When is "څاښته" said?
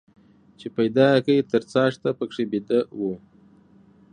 1.71-2.09